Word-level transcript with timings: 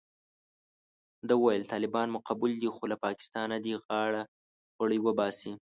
ده 1.27 1.33
ویل 1.43 1.63
طالبان 1.73 2.07
مو 2.13 2.19
قبول 2.29 2.51
دي 2.61 2.69
خو 2.75 2.83
له 2.91 2.97
پاکستانه 3.05 3.55
دې 3.65 3.73
غاړه 3.85 4.21
غړۍ 4.77 4.99
وباسي. 5.01 5.51